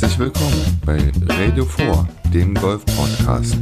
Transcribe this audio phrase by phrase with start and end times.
[0.00, 3.58] Herzlich willkommen bei Radio 4, dem Golf-Podcast.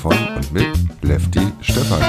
[0.00, 0.68] Von und mit
[1.02, 2.00] Lefty Stefan.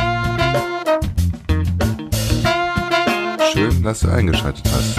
[3.52, 4.98] Schön, dass du eingeschaltet hast.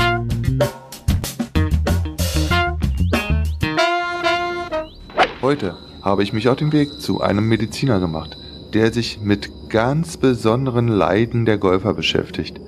[5.40, 8.36] Heute habe ich mich auf den Weg zu einem Mediziner gemacht,
[8.74, 12.60] der sich mit ganz besonderen Leiden der Golfer beschäftigt.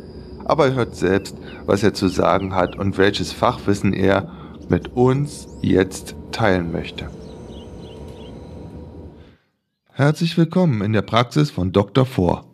[0.51, 4.33] Aber er hört selbst, was er zu sagen hat und welches Fachwissen er
[4.69, 7.09] mit uns jetzt teilen möchte.
[9.93, 12.05] Herzlich willkommen in der Praxis von Dr.
[12.05, 12.47] Vor.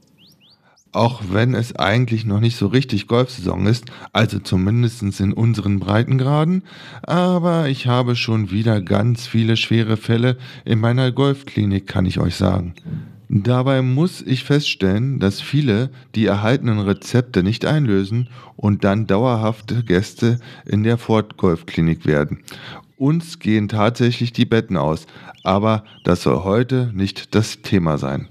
[0.92, 6.64] Auch wenn es eigentlich noch nicht so richtig Golfsaison ist, also zumindest in unseren Breitengraden,
[7.02, 10.36] aber ich habe schon wieder ganz viele schwere Fälle
[10.66, 12.74] in meiner Golfklinik, kann ich euch sagen.
[13.28, 20.38] Dabei muss ich feststellen, dass viele die erhaltenen Rezepte nicht einlösen und dann dauerhafte Gäste
[20.64, 22.44] in der Ford-Golfklinik werden.
[22.96, 25.06] Uns gehen tatsächlich die Betten aus,
[25.42, 28.28] aber das soll heute nicht das Thema sein.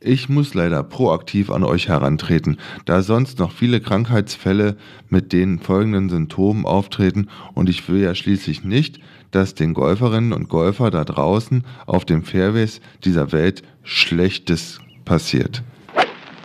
[0.00, 4.76] Ich muss leider proaktiv an euch herantreten, da sonst noch viele Krankheitsfälle
[5.08, 10.48] mit den folgenden Symptomen auftreten und ich will ja schließlich nicht, dass den Golferinnen und
[10.48, 15.62] Golfer da draußen auf den Fairways dieser Welt Schlechtes passiert.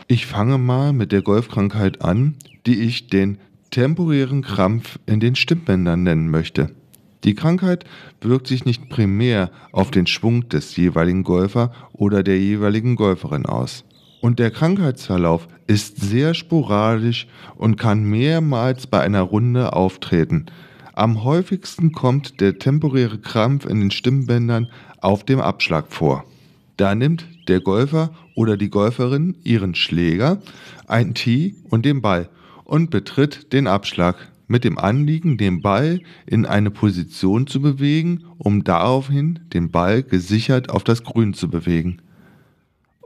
[0.06, 3.38] Ich fange mal mit der Golfkrankheit an, die ich den
[3.72, 6.70] temporären Krampf in den Stimmbändern nennen möchte.
[7.24, 7.84] Die Krankheit
[8.20, 13.82] wirkt sich nicht primär auf den Schwung des jeweiligen Golfer oder der jeweiligen Golferin aus.
[14.20, 17.26] Und der Krankheitsverlauf ist sehr sporadisch
[17.56, 20.46] und kann mehrmals bei einer Runde auftreten.
[20.92, 24.68] Am häufigsten kommt der temporäre Krampf in den Stimmbändern
[25.00, 26.24] auf dem Abschlag vor.
[26.82, 30.42] Da nimmt der Golfer oder die Golferin ihren Schläger,
[30.88, 32.28] ein Tee und den Ball
[32.64, 38.64] und betritt den Abschlag mit dem Anliegen, den Ball in eine Position zu bewegen, um
[38.64, 42.02] daraufhin den Ball gesichert auf das Grün zu bewegen.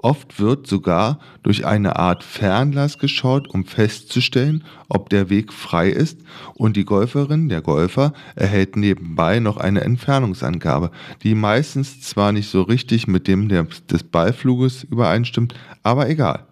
[0.03, 6.21] Oft wird sogar durch eine Art Fernlass geschaut, um festzustellen, ob der Weg frei ist
[6.55, 10.91] und die Golferin, der Golfer, erhält nebenbei noch eine Entfernungsangabe,
[11.23, 16.47] die meistens zwar nicht so richtig mit dem des Ballfluges übereinstimmt, aber egal.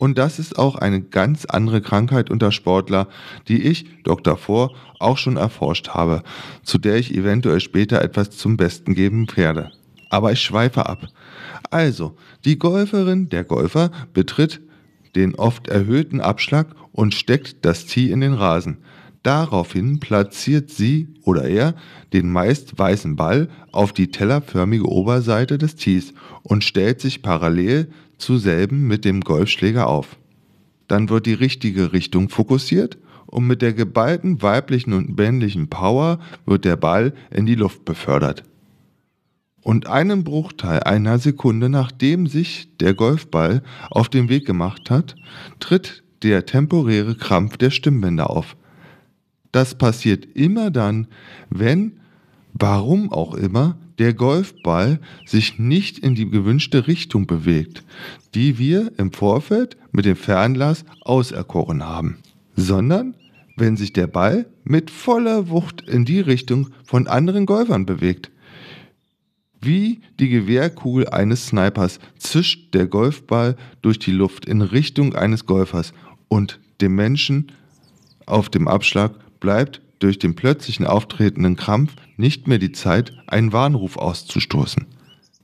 [0.00, 3.08] Und das ist auch eine ganz andere Krankheit unter Sportler,
[3.48, 4.38] die ich, Dr.
[4.38, 6.22] Vor, auch schon erforscht habe,
[6.62, 9.72] zu der ich eventuell später etwas zum Besten geben werde.
[10.10, 11.06] Aber ich schweife ab.
[11.70, 14.60] Also, die Golferin, der Golfer, betritt
[15.14, 18.78] den oft erhöhten Abschlag und steckt das Tee in den Rasen.
[19.22, 21.74] Daraufhin platziert sie oder er
[22.12, 28.38] den meist weißen Ball auf die tellerförmige Oberseite des Tees und stellt sich parallel zu
[28.38, 30.16] selben mit dem Golfschläger auf.
[30.88, 36.64] Dann wird die richtige Richtung fokussiert und mit der geballten weiblichen und männlichen Power wird
[36.64, 38.42] der Ball in die Luft befördert
[39.62, 45.16] und einen Bruchteil einer Sekunde nachdem sich der Golfball auf den Weg gemacht hat,
[45.58, 48.56] tritt der temporäre Krampf der Stimmbänder auf.
[49.52, 51.08] Das passiert immer dann,
[51.48, 52.00] wenn,
[52.52, 57.84] warum auch immer, der Golfball sich nicht in die gewünschte Richtung bewegt,
[58.34, 62.18] die wir im Vorfeld mit dem Fernlass auserkoren haben,
[62.56, 63.14] sondern
[63.56, 68.30] wenn sich der Ball mit voller Wucht in die Richtung von anderen Golfern bewegt.
[69.60, 75.92] Wie die Gewehrkugel eines Snipers zischt der Golfball durch die Luft in Richtung eines Golfers
[76.28, 77.52] und dem Menschen
[78.24, 83.98] auf dem Abschlag bleibt durch den plötzlichen auftretenden Krampf nicht mehr die Zeit, einen Warnruf
[83.98, 84.86] auszustoßen.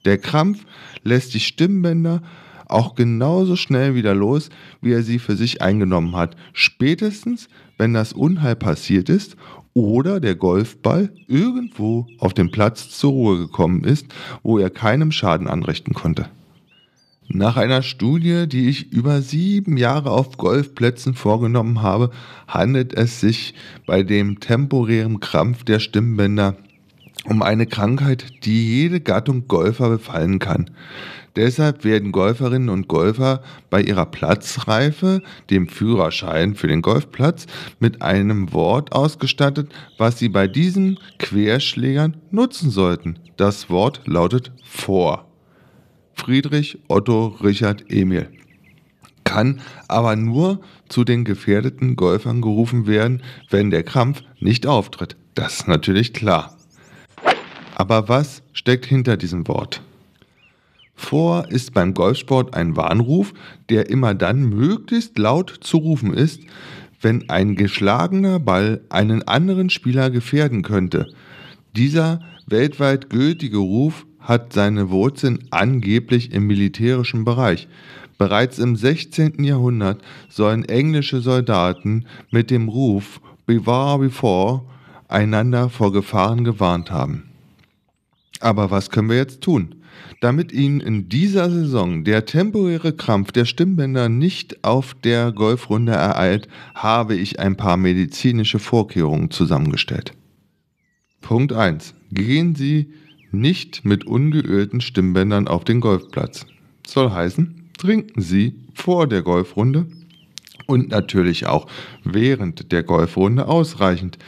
[0.07, 0.65] Der Krampf
[1.03, 2.23] lässt die Stimmbänder
[2.69, 4.49] auch genauso schnell wieder los,
[4.81, 9.37] wie er sie für sich eingenommen hat, spätestens wenn das Unheil passiert ist
[9.77, 14.07] oder der Golfball irgendwo auf dem Platz zur Ruhe gekommen ist,
[14.43, 16.31] wo er keinem Schaden anrichten konnte.
[17.29, 22.11] Nach einer Studie, die ich über sieben Jahre auf Golfplätzen vorgenommen habe,
[22.49, 23.53] handelt es sich
[23.85, 26.57] bei dem temporären Krampf der Stimmbänder
[27.27, 30.71] um eine Krankheit, die jede Gattung Golfer befallen kann.
[31.37, 37.47] Deshalb werden Golferinnen und Golfer bei ihrer Platzreife, dem Führerschein für den Golfplatz,
[37.79, 43.19] mit einem Wort ausgestattet, was sie bei diesen Querschlägern nutzen sollten.
[43.37, 45.31] Das Wort lautet vor.
[46.15, 48.31] Friedrich, Otto, Richard, Emil.
[49.25, 55.17] Kann aber nur zu den gefährdeten Golfern gerufen werden, wenn der Krampf nicht auftritt.
[55.35, 56.57] Das ist natürlich klar.
[57.75, 59.83] Aber was steckt hinter diesem Wort?
[60.97, 63.35] Vor ist beim Golfsport ein Warnruf,
[63.69, 66.41] der immer dann möglichst laut zu rufen ist,
[67.01, 71.07] wenn ein geschlagener Ball einen anderen Spieler gefährden könnte.
[71.77, 77.69] Dieser weltweit gültige Ruf hat seine Wurzeln angeblich im militärischen Bereich.
[78.19, 79.45] Bereits im 16.
[79.45, 80.01] Jahrhundert
[80.31, 84.63] sollen englische Soldaten mit dem Ruf Beware before
[85.07, 87.31] einander vor Gefahren gewarnt haben.
[88.41, 89.76] Aber was können wir jetzt tun?
[90.21, 96.49] Damit Ihnen in dieser Saison der temporäre Krampf der Stimmbänder nicht auf der Golfrunde ereilt,
[96.75, 100.13] habe ich ein paar medizinische Vorkehrungen zusammengestellt.
[101.21, 101.95] Punkt 1.
[102.13, 102.93] Gehen Sie
[103.33, 106.47] nicht mit ungeölten Stimmbändern auf den Golfplatz.
[106.87, 109.87] Soll heißen, trinken Sie vor der Golfrunde
[110.67, 111.67] und natürlich auch
[112.05, 114.19] während der Golfrunde ausreichend.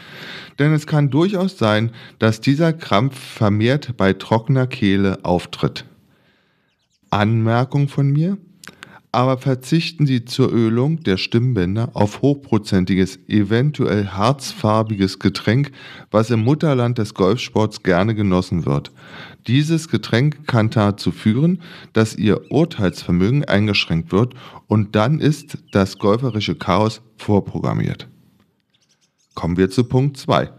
[0.59, 5.85] Denn es kann durchaus sein, dass dieser Krampf vermehrt bei trockener Kehle auftritt.
[7.11, 8.39] Anmerkung von mir,
[9.13, 15.73] aber verzichten Sie zur Ölung der Stimmbänder auf hochprozentiges, eventuell harzfarbiges Getränk,
[16.11, 18.93] was im Mutterland des Golfsports gerne genossen wird.
[19.49, 21.63] Dieses Getränk kann dazu führen,
[21.95, 24.35] dass Ihr Urteilsvermögen eingeschränkt wird
[24.67, 28.09] und dann ist das golferische Chaos vorprogrammiert.
[29.35, 30.51] Kommen wir zu Punkt 2.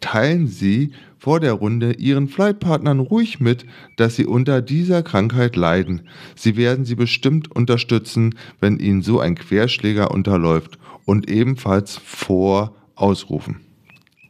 [0.00, 6.02] Teilen Sie vor der Runde Ihren Flightpartnern ruhig mit, dass Sie unter dieser Krankheit leiden.
[6.36, 13.56] Sie werden Sie bestimmt unterstützen, wenn Ihnen so ein Querschläger unterläuft und ebenfalls vor ausrufen.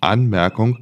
[0.00, 0.78] Anmerkung,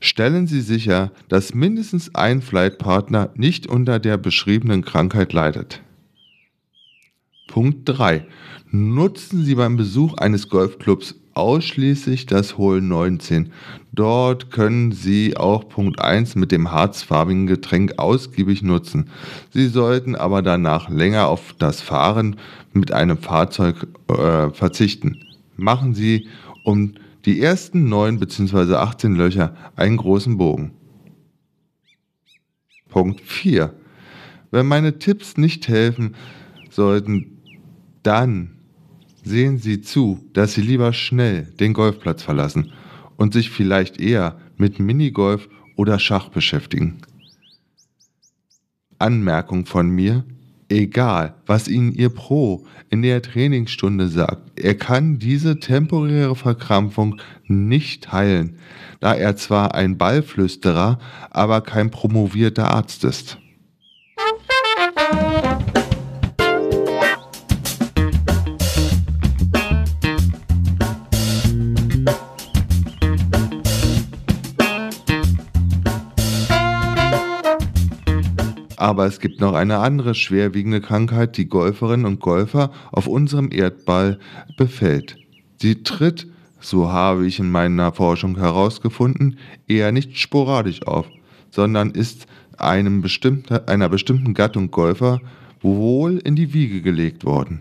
[0.00, 5.82] stellen Sie sicher, dass mindestens ein Flightpartner nicht unter der beschriebenen Krankheit leidet.
[7.48, 8.26] Punkt 3.
[8.70, 13.52] Nutzen Sie beim Besuch eines Golfclubs ausschließlich das Hole 19.
[13.92, 19.08] Dort können Sie auch Punkt 1 mit dem harzfarbigen Getränk ausgiebig nutzen.
[19.50, 22.36] Sie sollten aber danach länger auf das Fahren
[22.72, 25.24] mit einem Fahrzeug äh, verzichten.
[25.56, 26.28] Machen Sie
[26.64, 26.94] um
[27.24, 28.74] die ersten 9 bzw.
[28.74, 30.72] 18 Löcher einen großen Bogen.
[32.88, 33.74] Punkt 4.
[34.50, 36.14] Wenn meine Tipps nicht helfen
[36.70, 37.38] sollten,
[38.02, 38.56] dann
[39.24, 42.72] sehen Sie zu, dass Sie lieber schnell den Golfplatz verlassen
[43.16, 46.98] und sich vielleicht eher mit Minigolf oder Schach beschäftigen.
[48.98, 50.24] Anmerkung von mir,
[50.68, 58.12] egal was Ihnen Ihr Pro in der Trainingsstunde sagt, er kann diese temporäre Verkrampfung nicht
[58.12, 58.58] heilen,
[59.00, 60.98] da er zwar ein Ballflüsterer,
[61.30, 63.38] aber kein promovierter Arzt ist.
[78.98, 84.18] Aber es gibt noch eine andere schwerwiegende Krankheit, die Golferinnen und Golfer auf unserem Erdball
[84.56, 85.16] befällt.
[85.62, 86.26] Sie tritt,
[86.58, 91.06] so habe ich in meiner Forschung herausgefunden, eher nicht sporadisch auf,
[91.48, 95.20] sondern ist einem bestimmte, einer bestimmten Gattung Golfer
[95.60, 97.60] wohl in die Wiege gelegt worden.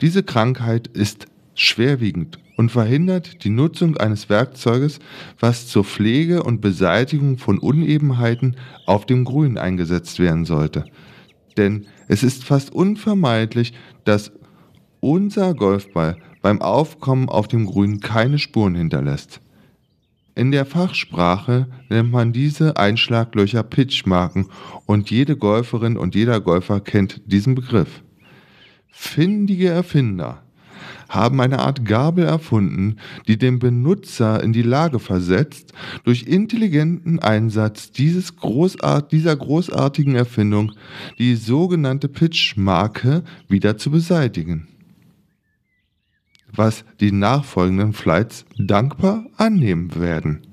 [0.00, 4.98] Diese Krankheit ist schwerwiegend und verhindert die Nutzung eines Werkzeuges,
[5.38, 10.84] was zur Pflege und Beseitigung von Unebenheiten auf dem Grün eingesetzt werden sollte.
[11.56, 13.74] Denn es ist fast unvermeidlich,
[14.04, 14.32] dass
[14.98, 19.40] unser Golfball beim Aufkommen auf dem Grün keine Spuren hinterlässt.
[20.34, 24.48] In der Fachsprache nennt man diese Einschlaglöcher Pitchmarken
[24.84, 28.02] und jede Golferin und jeder Golfer kennt diesen Begriff.
[28.90, 30.42] Findige Erfinder
[31.08, 32.96] haben eine Art Gabel erfunden,
[33.26, 35.72] die den Benutzer in die Lage versetzt,
[36.04, 40.72] durch intelligenten Einsatz dieses Großart dieser großartigen Erfindung
[41.18, 44.68] die sogenannte Pitch-Marke wieder zu beseitigen.
[46.52, 50.47] Was die nachfolgenden Flights dankbar annehmen werden.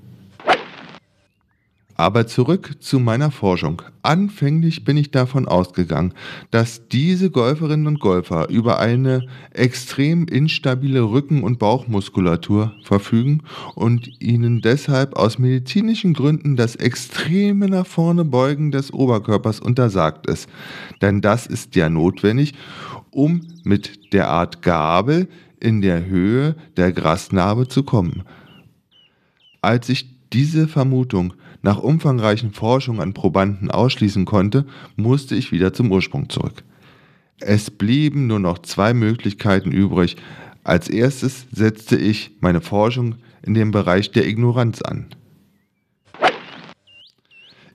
[1.98, 3.80] Aber zurück zu meiner Forschung.
[4.02, 6.12] Anfänglich bin ich davon ausgegangen,
[6.50, 13.42] dass diese Golferinnen und Golfer über eine extrem instabile Rücken- und Bauchmuskulatur verfügen
[13.74, 20.50] und ihnen deshalb aus medizinischen Gründen das extreme nach vorne Beugen des Oberkörpers untersagt ist.
[21.00, 22.52] Denn das ist ja notwendig,
[23.10, 28.24] um mit der Art Gabel in der Höhe der Grasnarbe zu kommen.
[29.62, 35.90] Als ich diese Vermutung nach umfangreichen Forschungen an Probanden ausschließen konnte, musste ich wieder zum
[35.90, 36.62] Ursprung zurück.
[37.40, 40.16] Es blieben nur noch zwei Möglichkeiten übrig.
[40.62, 45.06] Als erstes setzte ich meine Forschung in dem Bereich der Ignoranz an.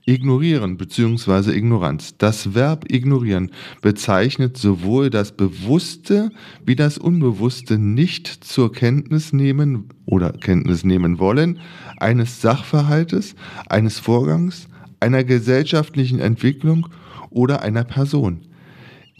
[0.04, 1.52] Ignorieren bzw.
[1.52, 2.16] Ignoranz.
[2.18, 6.30] Das Verb ignorieren bezeichnet sowohl das bewusste
[6.66, 11.60] wie das unbewusste nicht zur Kenntnis nehmen oder Kenntnis nehmen wollen
[11.98, 13.36] eines Sachverhaltes,
[13.68, 14.66] eines Vorgangs,
[14.98, 16.88] einer gesellschaftlichen Entwicklung
[17.30, 18.40] oder einer Person.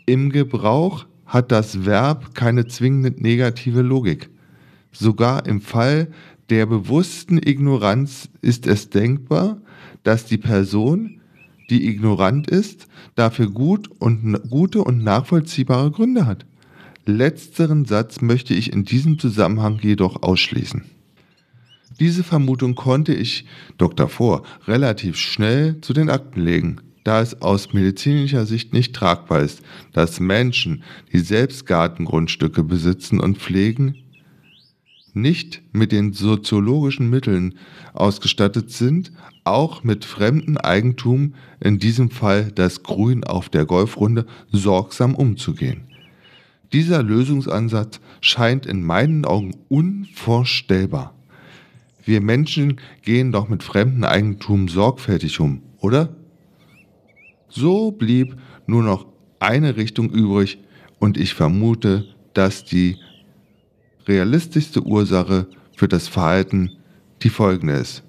[0.07, 4.31] Im Gebrauch hat das Verb keine zwingend negative Logik.
[4.91, 6.09] Sogar im Fall
[6.51, 9.59] der bewussten Ignoranz ist es denkbar,
[10.03, 11.21] dass die Person,
[11.71, 16.45] die ignorant ist, dafür gut und, gute und nachvollziehbare Gründe hat.
[17.05, 20.85] Letzteren Satz möchte ich in diesem Zusammenhang jedoch ausschließen.
[21.99, 23.45] Diese Vermutung konnte ich
[23.79, 24.09] Dr.
[24.09, 29.63] Vor relativ schnell zu den Akten legen, da es aus medizinischer Sicht nicht tragbar ist,
[29.93, 33.97] dass Menschen, die selbst Gartengrundstücke besitzen und pflegen,
[35.15, 37.55] nicht mit den soziologischen Mitteln
[37.93, 39.13] ausgestattet sind,
[39.45, 45.83] auch mit fremdem Eigentum, in diesem Fall das Grün auf der Golfrunde, sorgsam umzugehen.
[46.73, 51.15] Dieser Lösungsansatz scheint in meinen Augen unvorstellbar.
[52.05, 56.17] Wir Menschen gehen doch mit fremdem Eigentum sorgfältig um, oder?
[57.49, 59.07] So blieb nur noch
[59.39, 60.59] eine Richtung übrig
[60.99, 62.97] und ich vermute, dass die
[64.07, 66.71] realistischste Ursache für das Verhalten
[67.23, 68.03] die folgende ist.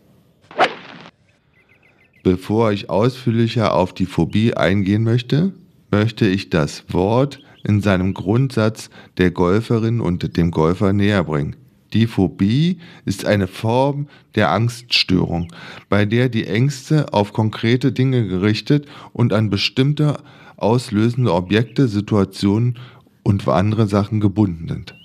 [2.24, 5.54] Bevor ich ausführlicher auf die Phobie eingehen möchte,
[5.92, 11.56] möchte ich das Wort in seinem Grundsatz der Golferin und dem Golfer näher bringen.
[11.94, 15.54] Die Phobie ist eine Form der Angststörung,
[15.90, 20.18] bei der die Ängste auf konkrete Dinge gerichtet und an bestimmte
[20.58, 22.80] auslösende Objekte, Situationen
[23.22, 24.96] und andere Sachen gebunden sind.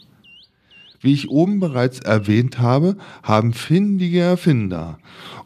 [1.00, 4.98] Wie ich oben bereits erwähnt habe, haben findige Erfinder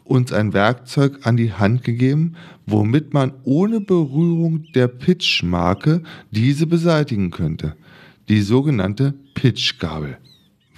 [0.03, 7.31] uns ein Werkzeug an die Hand gegeben, womit man ohne Berührung der Pitchmarke diese beseitigen
[7.31, 7.75] könnte.
[8.29, 10.17] Die sogenannte Pitchgabel.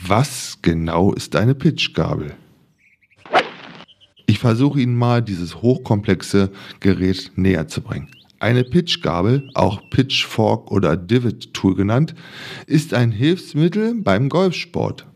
[0.05, 2.33] Was genau ist eine Pitchgabel?
[4.25, 8.09] Ich versuche Ihnen mal dieses hochkomplexe Gerät näher zu bringen.
[8.45, 12.13] Eine Pitchgabel, auch Pitchfork oder Divot Tool genannt,
[12.67, 15.07] ist ein Hilfsmittel beim Golfsport.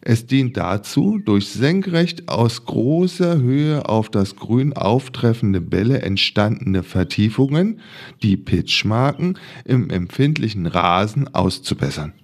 [0.00, 7.80] Es dient dazu, durch senkrecht aus großer Höhe auf das Grün auftreffende Bälle entstandene Vertiefungen,
[8.22, 12.14] die Pitchmarken, im empfindlichen Rasen auszubessern.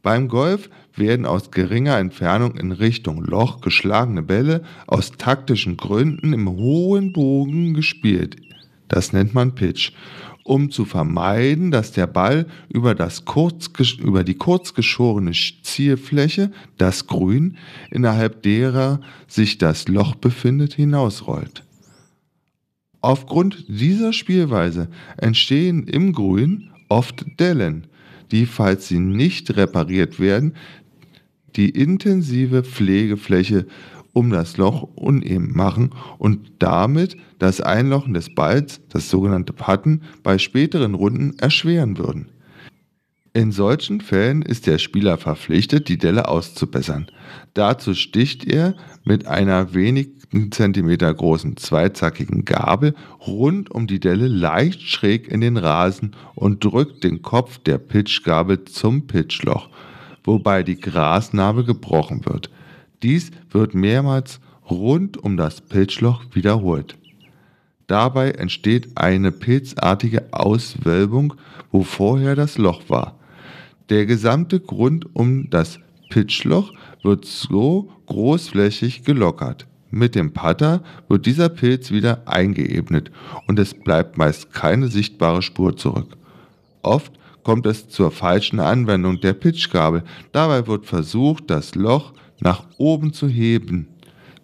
[0.00, 6.48] Beim Golf werden aus geringer Entfernung in Richtung Loch geschlagene Bälle aus taktischen Gründen im
[6.48, 8.36] hohen Bogen gespielt,
[8.88, 9.92] das nennt man Pitch,
[10.44, 17.58] um zu vermeiden, dass der Ball über, das kurz, über die kurzgeschorene Zielfläche, das Grün,
[17.90, 21.64] innerhalb derer sich das Loch befindet, hinausrollt.
[23.00, 27.86] Aufgrund dieser Spielweise entstehen im Grün oft Dellen,
[28.32, 30.54] die, falls sie nicht repariert werden,
[31.56, 33.66] die intensive Pflegefläche
[34.18, 40.38] um das Loch uneben machen und damit das Einlochen des Balls, das sogenannte Putten, bei
[40.38, 42.28] späteren Runden erschweren würden.
[43.32, 47.06] In solchen Fällen ist der Spieler verpflichtet, die Delle auszubessern.
[47.54, 54.82] Dazu sticht er mit einer wenigen Zentimeter großen zweizackigen Gabel rund um die Delle leicht
[54.82, 59.68] schräg in den Rasen und drückt den Kopf der Pitchgabel zum Pitchloch,
[60.24, 62.50] wobei die Grasnarbe gebrochen wird.
[63.02, 66.96] Dies wird mehrmals rund um das Pilzloch wiederholt.
[67.86, 71.34] Dabei entsteht eine pilzartige Auswölbung,
[71.70, 73.18] wo vorher das Loch war.
[73.88, 79.66] Der gesamte Grund um das Pitchloch wird so großflächig gelockert.
[79.90, 83.10] Mit dem Putter wird dieser Pilz wieder eingeebnet
[83.46, 86.16] und es bleibt meist keine sichtbare Spur zurück.
[86.82, 87.12] Oft
[87.42, 90.02] kommt es zur falschen Anwendung der Pitchgabel.
[90.32, 93.88] Dabei wird versucht, das Loch nach oben zu heben.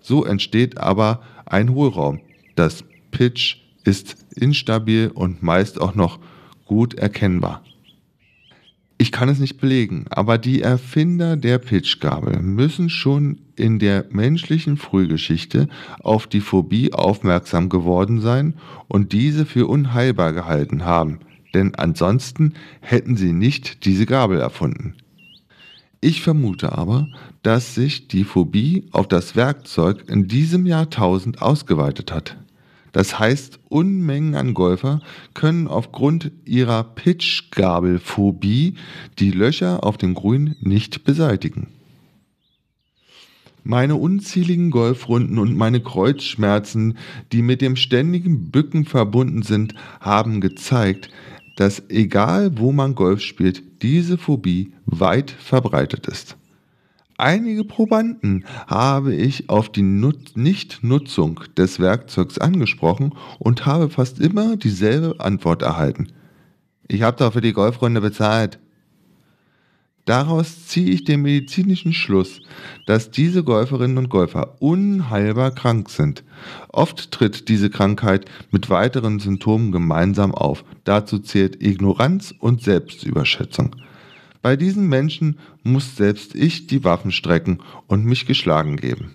[0.01, 2.21] So entsteht aber ein Hohlraum.
[2.57, 6.19] Das Pitch ist instabil und meist auch noch
[6.65, 7.63] gut erkennbar.
[8.97, 14.77] Ich kann es nicht belegen, aber die Erfinder der Pitchgabel müssen schon in der menschlichen
[14.77, 15.69] Frühgeschichte
[16.01, 18.55] auf die Phobie aufmerksam geworden sein
[18.87, 21.19] und diese für unheilbar gehalten haben,
[21.55, 24.95] denn ansonsten hätten sie nicht diese Gabel erfunden.
[26.01, 27.09] Ich vermute aber,
[27.45, 32.37] dass sich die Phobie auf das Werkzeug in diesem Jahrtausend ausgeweitet hat.
[32.93, 35.01] Das heißt, Unmengen an Golfer
[35.35, 38.75] können aufgrund ihrer Pitchgabelphobie
[39.19, 41.69] die Löcher auf dem Grün nicht beseitigen.
[43.63, 46.97] Meine unzähligen Golfrunden und meine Kreuzschmerzen,
[47.33, 51.11] die mit dem ständigen Bücken verbunden sind, haben gezeigt,
[51.57, 56.37] dass egal wo man Golf spielt, diese Phobie weit verbreitet ist.
[57.17, 64.57] Einige Probanden habe ich auf die Nut Nichtnutzung des Werkzeugs angesprochen und habe fast immer
[64.57, 66.09] dieselbe Antwort erhalten.
[66.89, 68.59] Ich habe doch für die Golfrunde bezahlt.
[70.07, 72.41] Daraus ziehe ich den medizinischen Schluss,
[72.85, 76.25] dass diese Golferinnen und Golfer unheilbar krank sind.
[76.69, 80.65] Oft tritt diese Krankheit mit weiteren Symptomen gemeinsam auf.
[80.83, 83.77] Dazu zählt Ignoranz und Selbstüberschätzung.
[84.45, 89.15] Bei diesen Menschen muss selbst ich die Waffen strecken und mich geschlagen geben.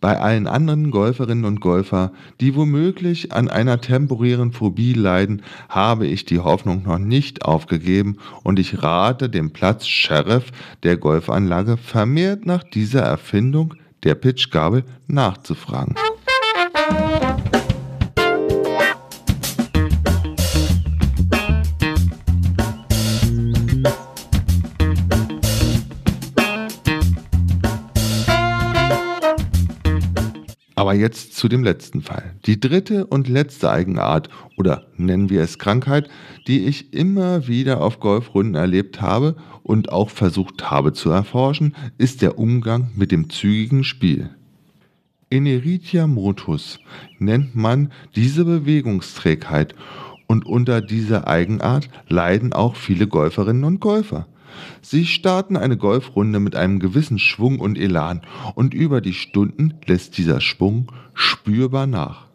[0.00, 6.24] Bei allen anderen Golferinnen und Golfer, die womöglich an einer temporären Phobie leiden, habe ich
[6.24, 10.50] die Hoffnung noch nicht aufgegeben und ich rate dem Platz Sheriff
[10.82, 15.94] der Golfanlage vermehrt nach dieser Erfindung der Pitchgabel nachzufragen.
[30.90, 32.34] Aber jetzt zu dem letzten Fall.
[32.46, 36.08] Die dritte und letzte Eigenart oder nennen wir es Krankheit,
[36.48, 42.22] die ich immer wieder auf Golfrunden erlebt habe und auch versucht habe zu erforschen, ist
[42.22, 44.30] der Umgang mit dem zügigen Spiel.
[45.28, 46.80] Ineritia motus
[47.20, 49.76] nennt man diese Bewegungsträgheit
[50.26, 54.26] und unter dieser Eigenart leiden auch viele Golferinnen und Golfer.
[54.82, 58.22] Sie starten eine Golfrunde mit einem gewissen Schwung und Elan
[58.54, 62.30] und über die Stunden lässt dieser Schwung spürbar nach.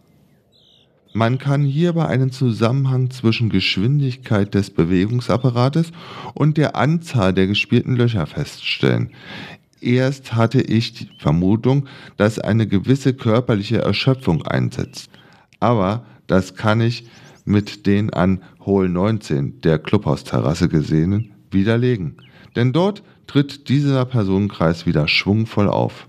[1.14, 5.94] Man kann hierbei einen Zusammenhang zwischen Geschwindigkeit des Bewegungsapparates
[6.34, 9.12] und der Anzahl der gespielten Löcher feststellen.
[9.80, 15.10] Erst hatte ich die Vermutung, dass eine gewisse körperliche Erschöpfung einsetzt.
[15.62, 17.08] Aber das kann ich
[17.46, 22.18] mit den an Hole 19 der Clubhausterrasse gesehenen widerlegen,
[22.56, 26.08] denn dort tritt dieser Personenkreis wieder schwungvoll auf.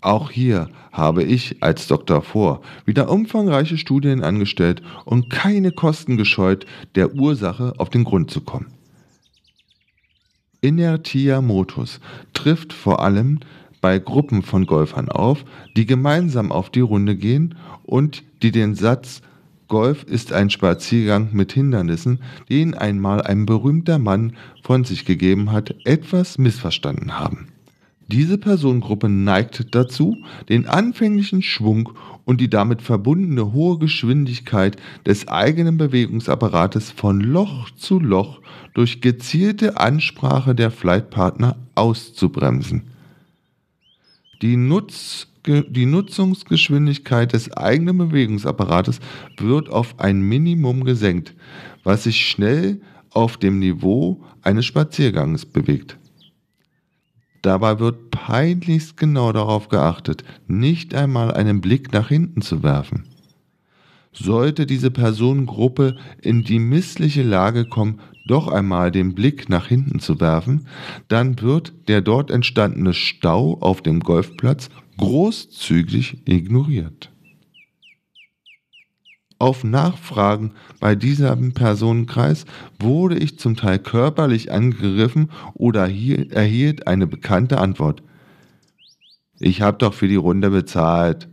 [0.00, 2.22] Auch hier habe ich als Dr.
[2.22, 8.40] Vor wieder umfangreiche Studien angestellt und keine Kosten gescheut, der Ursache auf den Grund zu
[8.40, 8.72] kommen.
[10.60, 12.00] Inertia motus
[12.32, 13.40] trifft vor allem
[13.80, 15.44] bei Gruppen von Golfern auf,
[15.76, 19.22] die gemeinsam auf die Runde gehen und die den Satz
[19.68, 25.74] Golf ist ein Spaziergang mit Hindernissen, den einmal ein berühmter Mann von sich gegeben hat,
[25.84, 27.48] etwas missverstanden haben.
[28.10, 30.16] Diese Personengruppe neigt dazu,
[30.48, 31.90] den anfänglichen Schwung
[32.24, 38.40] und die damit verbundene hohe Geschwindigkeit des eigenen Bewegungsapparates von Loch zu Loch
[38.72, 42.84] durch gezielte Ansprache der Flightpartner auszubremsen.
[44.40, 49.00] Die Nutz die Nutzungsgeschwindigkeit des eigenen Bewegungsapparates
[49.38, 51.34] wird auf ein Minimum gesenkt,
[51.84, 55.98] was sich schnell auf dem Niveau eines Spaziergangs bewegt.
[57.42, 63.04] Dabei wird peinlichst genau darauf geachtet, nicht einmal einen Blick nach hinten zu werfen.
[64.12, 70.20] Sollte diese Personengruppe in die missliche Lage kommen, doch einmal den Blick nach hinten zu
[70.20, 70.66] werfen,
[71.06, 74.68] dann wird der dort entstandene Stau auf dem Golfplatz
[74.98, 77.10] großzügig ignoriert.
[79.40, 82.44] Auf Nachfragen bei diesem Personenkreis
[82.80, 88.02] wurde ich zum Teil körperlich angegriffen oder erhielt eine bekannte Antwort.
[89.38, 91.28] Ich habe doch für die Runde bezahlt.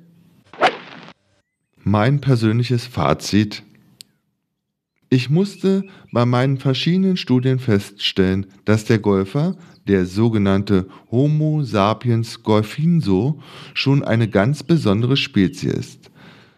[1.83, 3.63] Mein persönliches Fazit.
[5.15, 9.55] Ich musste bei meinen verschiedenen Studien feststellen, dass der Golfer
[9.87, 13.39] der sogenannte Homo sapiens golfinso,
[13.73, 16.11] schon eine ganz besondere Spezie ist.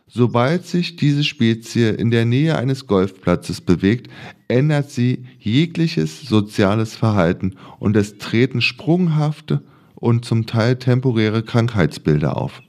[0.07, 4.09] Sobald sich diese Spezie in der Nähe eines Golfplatzes bewegt,
[4.47, 9.61] ändert sie jegliches soziales Verhalten und es treten sprunghafte
[9.93, 12.63] und zum Teil temporäre Krankheitsbilder auf.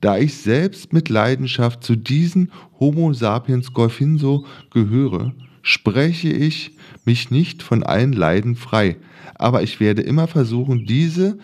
[0.00, 6.72] Da ich selbst mit Leidenschaft zu diesen Homo sapiens golfinso gehöre, spreche ich
[7.04, 8.96] mich nicht von allen Leiden frei,
[9.34, 11.38] aber ich werde immer versuchen, diese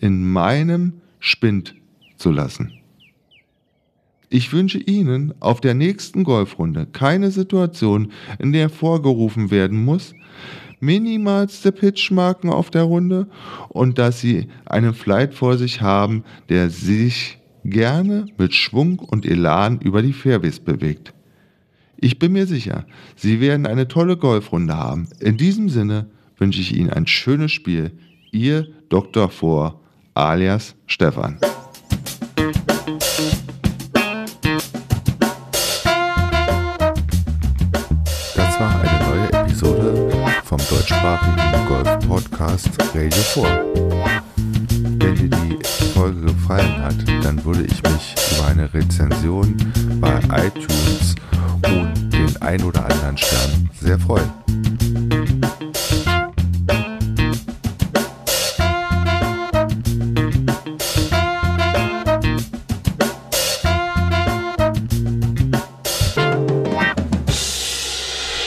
[0.00, 1.74] in meinem Spind
[2.16, 2.72] zu lassen.
[4.30, 10.14] Ich wünsche Ihnen auf der nächsten Golfrunde keine Situation, in der vorgerufen werden muss,
[10.80, 13.26] minimalste Pitchmarken auf der Runde
[13.68, 17.37] und dass Sie einen Flight vor sich haben, der sich
[17.70, 21.14] gerne mit Schwung und Elan über die Fairways bewegt.
[21.96, 25.08] Ich bin mir sicher, Sie werden eine tolle Golfrunde haben.
[25.20, 27.92] In diesem Sinne wünsche ich Ihnen ein schönes Spiel.
[28.30, 29.28] Ihr Dr.
[29.28, 29.80] Vor
[30.14, 31.38] alias Stefan.
[38.36, 40.10] Das war eine neue Episode
[40.44, 43.77] vom deutschsprachigen Golf-Podcast Radio 4.
[45.18, 45.58] Dir die
[45.94, 49.56] Folge gefallen hat, dann würde ich mich über eine Rezension
[50.00, 51.16] bei iTunes
[51.66, 54.30] und den ein oder anderen Stern sehr freuen.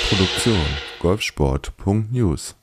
[0.10, 0.66] Produktion
[1.00, 2.56] golfsport.news